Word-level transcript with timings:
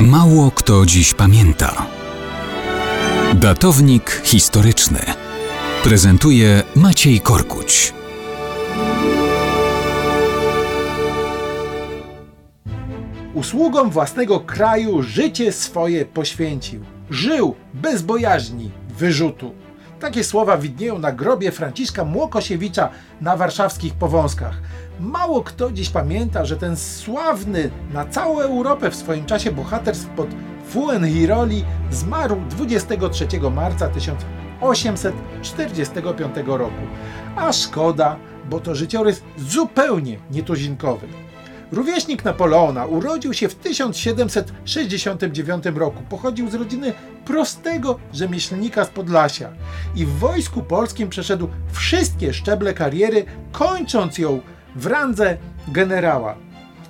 Mało 0.00 0.50
kto 0.50 0.86
dziś 0.86 1.14
pamięta. 1.14 1.86
Datownik 3.34 4.22
historyczny 4.24 4.98
prezentuje 5.84 6.62
Maciej 6.76 7.20
Korkuć. 7.20 7.92
Usługom 13.34 13.90
własnego 13.90 14.40
kraju 14.40 15.02
życie 15.02 15.52
swoje 15.52 16.04
poświęcił. 16.04 16.84
Żył 17.10 17.54
bez 17.74 18.02
bojaźni 18.02 18.70
wyrzutu. 18.98 19.54
Takie 20.00 20.24
słowa 20.24 20.58
widnieją 20.58 20.98
na 20.98 21.12
grobie 21.12 21.52
Franciszka 21.52 22.04
Młokosiewicza 22.04 22.88
na 23.20 23.36
warszawskich 23.36 23.94
Powązkach. 23.94 24.54
Mało 25.00 25.42
kto 25.42 25.72
dziś 25.72 25.90
pamięta, 25.90 26.44
że 26.44 26.56
ten 26.56 26.76
sławny 26.76 27.70
na 27.92 28.06
całą 28.06 28.40
Europę 28.40 28.90
w 28.90 28.96
swoim 28.96 29.26
czasie 29.26 29.52
bohaterstw 29.52 30.08
pod 30.08 30.28
Fuenhiroli 30.68 31.64
zmarł 31.90 32.36
23 32.50 33.26
marca 33.54 33.88
1845 33.88 36.36
roku. 36.46 36.82
A 37.36 37.52
szkoda, 37.52 38.16
bo 38.50 38.60
to 38.60 38.74
życiorys 38.74 39.22
zupełnie 39.38 40.18
nietuzinkowy. 40.30 41.06
Rówieśnik 41.72 42.24
Napoleona 42.24 42.86
urodził 42.86 43.34
się 43.34 43.48
w 43.48 43.54
1769 43.54 45.64
roku. 45.74 46.02
Pochodził 46.08 46.50
z 46.50 46.54
rodziny 46.54 46.92
prostego 47.24 47.98
rzemieślnika 48.12 48.84
z 48.84 48.88
Podlasia 48.88 49.52
i 49.96 50.06
w 50.06 50.18
wojsku 50.18 50.62
polskim 50.62 51.08
przeszedł 51.08 51.48
wszystkie 51.72 52.34
szczeble 52.34 52.74
kariery, 52.74 53.24
kończąc 53.52 54.18
ją 54.18 54.40
w 54.76 54.86
randze 54.86 55.36
generała. 55.68 56.36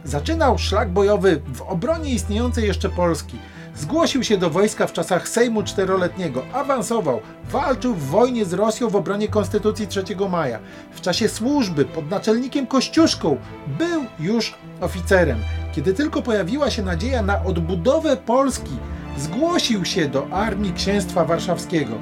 Zaczynał 0.04 0.58
szlak 0.58 0.90
bojowy 0.90 1.42
w 1.54 1.62
obronie 1.62 2.10
istniejącej 2.10 2.66
jeszcze 2.66 2.88
Polski. 2.88 3.38
Zgłosił 3.76 4.24
się 4.24 4.38
do 4.38 4.50
wojska 4.50 4.86
w 4.86 4.92
czasach 4.92 5.28
Sejmu 5.28 5.62
Czteroletniego, 5.62 6.42
awansował, 6.52 7.20
walczył 7.44 7.94
w 7.94 8.06
wojnie 8.06 8.44
z 8.44 8.52
Rosją 8.52 8.88
w 8.88 8.96
obronie 8.96 9.28
Konstytucji 9.28 9.86
3 9.86 10.04
maja. 10.30 10.58
W 10.92 11.00
czasie 11.00 11.28
służby 11.28 11.84
pod 11.84 12.10
naczelnikiem 12.10 12.66
Kościuszką 12.66 13.36
był 13.78 14.04
już 14.20 14.54
oficerem. 14.80 15.38
Kiedy 15.74 15.94
tylko 15.94 16.22
pojawiła 16.22 16.70
się 16.70 16.82
nadzieja 16.82 17.22
na 17.22 17.44
odbudowę 17.44 18.16
Polski, 18.16 18.76
zgłosił 19.18 19.84
się 19.84 20.08
do 20.08 20.28
armii 20.30 20.72
księstwa 20.72 21.24
warszawskiego. 21.24 21.94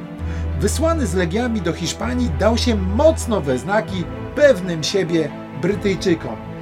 Wysłany 0.60 1.06
z 1.06 1.14
legiami 1.14 1.60
do 1.60 1.72
Hiszpanii 1.72 2.30
dał 2.38 2.58
się 2.58 2.74
mocno 2.76 3.40
we 3.40 3.58
znaki 3.58 4.04
pewnym 4.34 4.84
siebie 4.84 5.30
Brytyjczykom. 5.62 6.53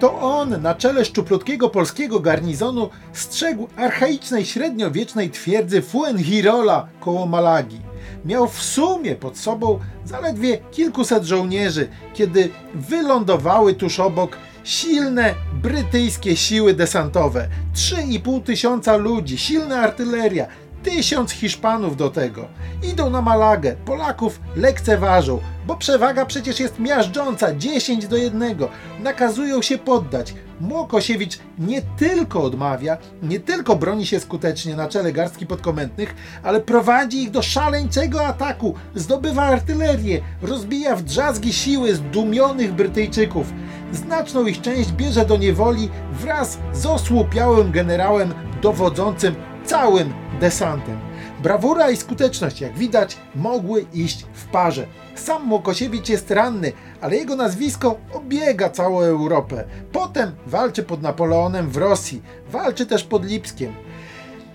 To 0.00 0.20
on 0.20 0.62
na 0.62 0.74
czele 0.74 1.04
szczuplutkiego 1.04 1.68
polskiego 1.68 2.20
garnizonu 2.20 2.90
strzegł 3.12 3.68
archaicznej 3.76 4.44
średniowiecznej 4.44 5.30
twierdzy 5.30 5.82
Fuengirola 5.82 6.88
koło 7.00 7.26
Malagi. 7.26 7.80
Miał 8.24 8.48
w 8.48 8.62
sumie 8.62 9.14
pod 9.16 9.38
sobą 9.38 9.78
zaledwie 10.04 10.58
kilkuset 10.72 11.24
żołnierzy, 11.24 11.88
kiedy 12.14 12.50
wylądowały 12.74 13.74
tuż 13.74 14.00
obok 14.00 14.36
silne 14.64 15.34
brytyjskie 15.62 16.36
siły 16.36 16.74
desantowe. 16.74 17.48
3,5 17.74 18.42
tysiąca 18.42 18.96
ludzi, 18.96 19.38
silna 19.38 19.76
artyleria, 19.80 20.46
tysiąc 20.84 21.30
Hiszpanów 21.30 21.96
do 21.96 22.10
tego. 22.10 22.48
Idą 22.82 23.10
na 23.10 23.22
Malagę, 23.22 23.76
Polaków 23.84 24.40
lekceważą, 24.56 25.40
bo 25.66 25.76
przewaga 25.76 26.26
przecież 26.26 26.60
jest 26.60 26.78
miażdżąca 26.78 27.54
10 27.54 28.06
do 28.06 28.16
1. 28.16 28.56
Nakazują 29.00 29.62
się 29.62 29.78
poddać. 29.78 30.34
Młokosiewicz 30.60 31.38
nie 31.58 31.82
tylko 31.82 32.42
odmawia, 32.42 32.96
nie 33.22 33.40
tylko 33.40 33.76
broni 33.76 34.06
się 34.06 34.20
skutecznie 34.20 34.76
na 34.76 34.88
czele 34.88 35.12
garstki 35.12 35.46
podkomendnych, 35.46 36.14
ale 36.42 36.60
prowadzi 36.60 37.22
ich 37.22 37.30
do 37.30 37.42
szaleńczego 37.42 38.26
ataku, 38.26 38.74
zdobywa 38.94 39.42
artylerię, 39.42 40.20
rozbija 40.42 40.96
w 40.96 41.02
drzazgi 41.02 41.52
siły 41.52 41.94
zdumionych 41.94 42.72
Brytyjczyków. 42.72 43.46
Znaczną 43.92 44.46
ich 44.46 44.60
część 44.60 44.92
bierze 44.92 45.26
do 45.26 45.36
niewoli 45.36 45.88
wraz 46.12 46.58
z 46.72 46.86
osłupiałym 46.86 47.72
generałem 47.72 48.34
dowodzącym 48.62 49.34
całym 49.64 50.23
desantem. 50.40 50.98
Brawura 51.42 51.90
i 51.90 51.96
skuteczność, 51.96 52.60
jak 52.60 52.78
widać, 52.78 53.16
mogły 53.34 53.86
iść 53.92 54.26
w 54.32 54.44
parze. 54.44 54.86
Sam 55.14 55.44
Młokosiewicz 55.44 56.08
jest 56.08 56.30
ranny, 56.30 56.72
ale 57.00 57.16
jego 57.16 57.36
nazwisko 57.36 57.96
obiega 58.12 58.70
całą 58.70 59.00
Europę. 59.00 59.64
Potem 59.92 60.32
walczy 60.46 60.82
pod 60.82 61.02
Napoleonem 61.02 61.70
w 61.70 61.76
Rosji, 61.76 62.22
walczy 62.50 62.86
też 62.86 63.04
pod 63.04 63.26
Lipskiem. 63.26 63.72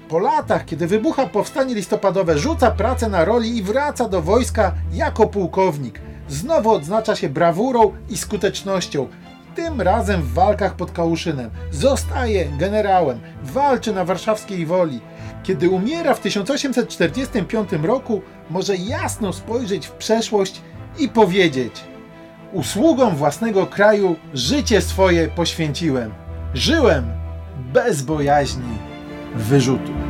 Po 0.09 0.19
latach, 0.19 0.65
kiedy 0.65 0.87
wybucha 0.87 1.25
powstanie 1.25 1.75
listopadowe, 1.75 2.37
rzuca 2.37 2.71
pracę 2.71 3.09
na 3.09 3.25
roli 3.25 3.57
i 3.57 3.63
wraca 3.63 4.09
do 4.09 4.21
wojska 4.21 4.73
jako 4.93 5.27
pułkownik. 5.27 6.01
Znowu 6.29 6.71
odznacza 6.71 7.15
się 7.15 7.29
brawurą 7.29 7.91
i 8.09 8.17
skutecznością. 8.17 9.07
Tym 9.55 9.81
razem 9.81 10.21
w 10.21 10.33
walkach 10.33 10.75
pod 10.75 10.91
Kałuszynem. 10.91 11.49
Zostaje 11.71 12.45
generałem, 12.57 13.19
walczy 13.43 13.93
na 13.93 14.05
warszawskiej 14.05 14.65
woli. 14.65 14.99
Kiedy 15.43 15.69
umiera 15.69 16.13
w 16.13 16.19
1845 16.19 17.69
roku, 17.83 18.21
może 18.49 18.75
jasno 18.75 19.33
spojrzeć 19.33 19.87
w 19.87 19.91
przeszłość 19.91 20.61
i 20.99 21.09
powiedzieć: 21.09 21.73
Usługom 22.53 23.15
własnego 23.15 23.65
kraju 23.65 24.15
życie 24.33 24.81
swoje 24.81 25.27
poświęciłem. 25.27 26.13
Żyłem 26.53 27.05
bez 27.73 28.01
bojaźni 28.01 28.77
wyrzutu. 29.35 30.08